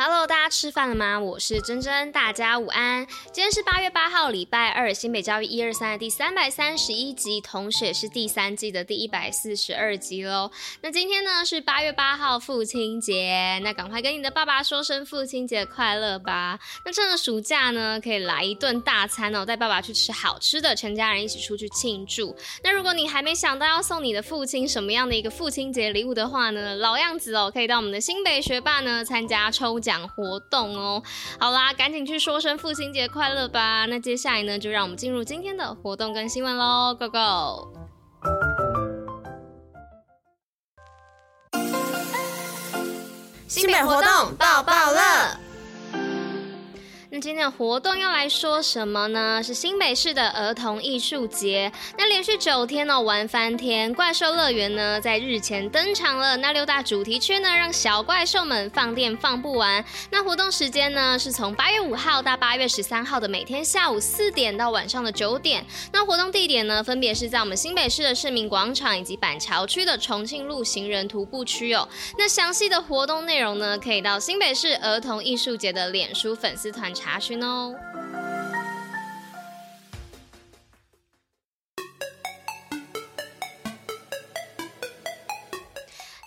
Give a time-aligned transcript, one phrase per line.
[0.00, 1.18] Hello，大家吃饭了吗？
[1.18, 3.04] 我是珍珍，大家午安。
[3.32, 10.52] 今天是八月八号，礼拜二，新北教育一二三的第三百三十一集，同时也是第三季的第一百四十二集喽。
[10.82, 16.60] 那今天呢是八月八号父亲节，那赶快跟你的爸爸说声父亲节快乐吧。
[16.84, 22.36] 那趁着暑假呢，可以来一顿大餐哦，带爸爸去吃好吃的，全家人一起出去庆祝。
[22.62, 29.87] 那如果你还没想到要送你的父亲什么样的一个父亲节礼物的话呢，老样子哦，可以到我们的新北学霸呢参加抽奖。
[29.88, 31.02] 讲活动哦，
[31.40, 33.86] 好啦，赶紧去说声父亲节快乐吧。
[33.86, 37.72] 那接下来呢，就让我们进入今天的活动跟新闻喽，Go Go！
[43.48, 45.47] 新北活动报报乐。
[47.20, 49.42] 今天的活动要来说什么呢？
[49.42, 51.70] 是新北市的儿童艺术节。
[51.96, 53.92] 那连续九天哦，玩翻天！
[53.92, 56.36] 怪兽乐园呢，在日前登场了。
[56.36, 59.84] 那六大主题区呢，让小怪兽们放电放不完。
[60.12, 65.66] 那活动时间呢，是从八月五号到八月十三号的每天下午四点到晚上的九点。
[65.92, 71.88] 那活动地点呢，分别是在我们新北市的市民广场以及板桥区的重庆路行人徒步区哦。
[72.16, 77.76] 那详细的活动内容呢，可以到新北市儿童艺术节的脸书粉丝团查 询哦。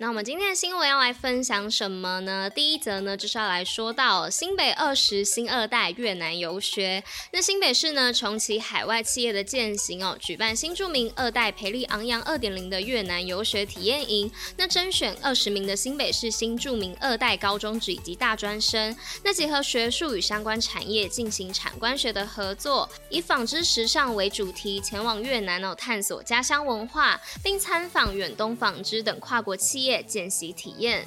[0.00, 2.48] 那我们今天的新闻要来分享什么呢？
[2.48, 7.02] 第一则呢，就是要来说到新北二十新二代越南游学。
[7.32, 14.30] 那新北市呢，重启海外企业的践行哦，举办新著名二代培力昂扬二点零的越南游学体验营。
[14.56, 18.96] 那甄选二十名的新北市新著名二代高中职以及大专生。
[19.24, 29.87] 那结合学术与相关产业进行产官学的合作，以纺织时尚为主题，前往越南哦，探索家乡文化，并参访远东纺织等跨国企业。
[30.06, 31.04] 见习体验。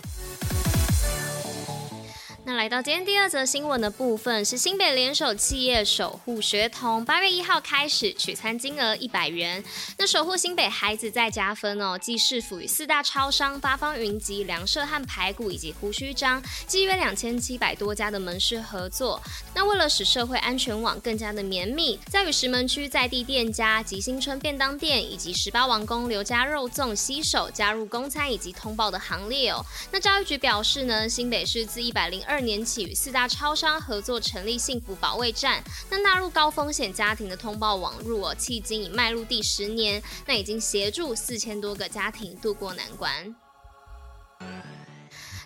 [2.56, 9.64] 来到今天第二则新闻的部分，是新北联手企业守护学童，八月一号开始取餐金额一百元。
[9.98, 19.22] 那守护新北孩子再加分哦，既是府与四大超商八方云集、粮舍和排骨以及胡须张，计约两千七百多家的门市合作。
[19.56, 29.66] 那为了使社会安全网更加的绵密，在与石门区在地店家、吉新村便当店以及十八王公刘家肉粽携手加入公餐以及通报的行列哦。
[29.92, 43.36] 那教育局表示呢，新北市自一百零二年起与四大超商合作成立幸福保卫战，那纳入高风险家庭的通报网入哦，迄今已迈入第十年，那已经协助四千多个家庭渡过难关。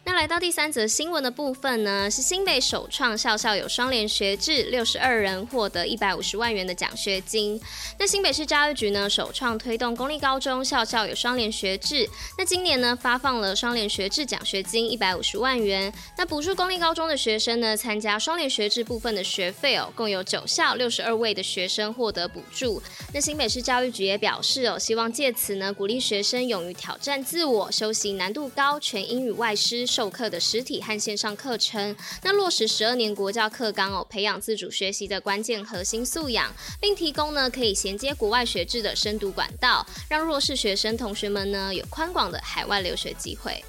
[0.08, 7.60] 那来到第三则新闻的部分呢，是新北首创校校有双联学制，六十二人获得一百五十万元的奖学金。
[7.98, 12.08] 那新北市教育局呢，首创推动公立高中校校有双联学制。
[12.38, 15.92] 那今年呢，发放了双联学制奖学金一百五十万元。
[16.20, 22.80] 那补助公立高中的学生呢，参加双联学制部分的学费哦，共有九校六十二位的学生获得补助。
[23.12, 29.88] 那新北市教育局也表示哦，希望借此呢，鼓励学生勇于挑战自我，修习难度高、全英语外师。
[29.96, 43.64] 授课的实体和线上课程，那落实十二年国教课纲哦，培养自主学习的关键核心素养，并提供呢可以衔接国外学制的深读管道，让弱势学生同学们呢有宽广的海外留学机会。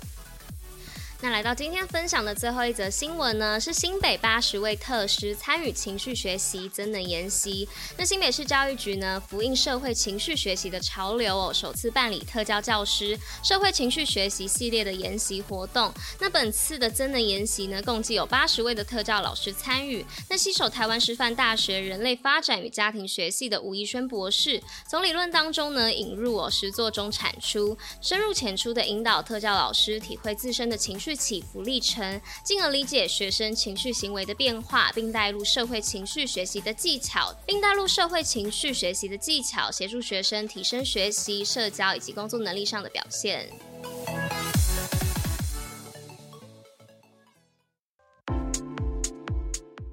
[1.22, 7.66] 那来到今天分享的最后一则新闻呢，是新北八十位特师参与情绪学习增能研习。
[7.96, 15.90] 那新北市教育局呢，呼应社会情绪学习的潮流哦，首次办理特教教师社会情绪学习系列的研习活动。
[16.20, 20.04] 那本次的增能研习呢，共计有八十位的特教老师参与。
[20.28, 31.05] 那携手台湾师范大学人类发展与家庭学系的吴怡轩博士，从理论当中呢引入哦，实作中产出，深入浅出的引导特教老师体会自身的情绪。
[31.14, 43.48] 起伏历程，进而理解学生情绪行为的变化，并带入社会情绪学习的技巧，并带入社会情绪学习的技巧，协助学生提升学习、社交以及工作能力上的表现。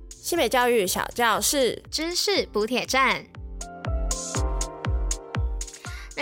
[0.09, 3.32] 新北教育小教室，知识补铁站。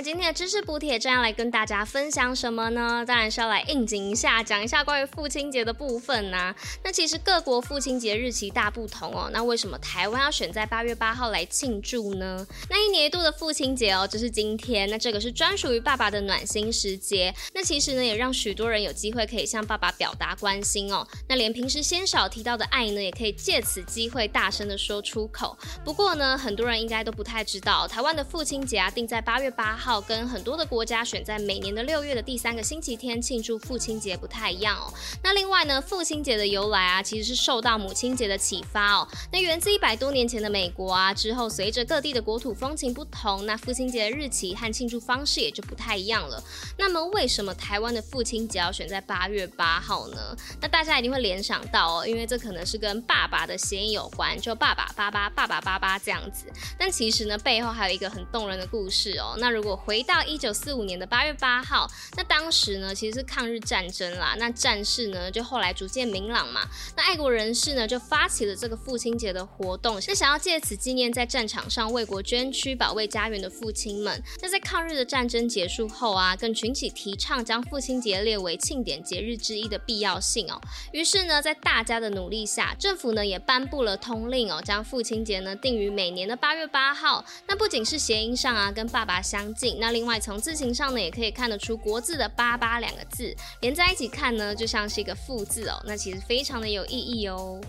[0.01, 3.05] 今天的知识补帖将要来跟大家分享什么呢？
[3.05, 9.29] 当然是要来应景一下，讲一下关于父亲节的部分呐、那其实各国父亲节日期大不同哦。
[9.31, 12.45] 那为什么台湾要选在八月八号来庆祝呢？
[12.67, 14.89] 那一年一度的父亲节哦，就是今天。
[14.89, 17.31] 那这个是专属于爸爸的暖心时节。
[17.53, 21.07] 那其实呢，也让许多人有机会可以向爸爸表达关心哦。
[21.29, 25.55] 那连平时鲜少提到的爱呢，也可以借此机会大声的说出口。
[25.85, 34.93] 不过呢，很多人应该都不太知道，台湾的父亲节啊，定在八月八号，跟很多的国家选在每年的六月的第三个星期天庆祝父亲节不太一样哦。
[35.23, 39.07] 那另外呢，父亲节的由来啊，其实是受到母亲节的启发哦。
[39.31, 46.41] 那源自一百多年前的美国啊，之后随着各地的国土风情不同，那父亲节的日期和庆祝方式也就不太一样了。
[46.77, 50.35] 那么为什么台湾的父亲节要选在八月八号呢？
[50.61, 56.45] 那大家一定会联想到哦，因为这可能是跟爸爸的谐音有关，就爸爸八八爸爸八八这样子。
[56.77, 59.35] 但其实呢，背后还有一个很动人的故事哦。
[59.39, 64.35] 那如果回到一九四五年的八月八号，那当时呢其实是抗日战争啦。
[64.37, 66.61] 那战事呢就后来逐渐明朗嘛。
[66.95, 74.21] 那爱国人士呢就发起了这个父亲节的活动，是想要借此纪念在战场上为国捐躯、保卫家园的父亲们。
[74.41, 80.61] 那在抗日的战争结束后啊，更群起提倡将父亲节列为庆典节日之一的必要性哦。
[80.91, 87.23] 于是呢，在大家的努力下，政府呢也颁布了通令哦，将父亲节呢定于每年的八月八号。
[87.47, 95.81] 那不仅是谐音上啊跟爸爸相近，那另外从字形上呢也可以看得出国字的“八八”两个字连在一起看呢，就像是一个父字哦。
[95.85, 97.59] 那其实非常的有意义哦。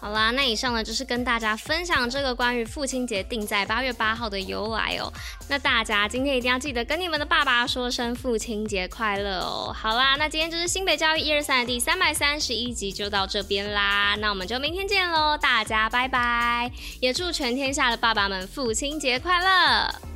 [0.00, 5.10] 好啦，那以上呢就是跟大家分享这个关于父亲节定在八月八号的由来哦。
[5.48, 9.74] 那大家今天一定要记得跟你们的爸爸说声父亲节快乐哦。
[9.74, 14.14] 好啦，那今天就是新北教育一二三的第三百三十一集就到这边啦。
[14.18, 16.70] 那我们就明天见喽，大家拜拜！
[17.00, 20.13] 也祝全天下的爸爸们父亲节快乐。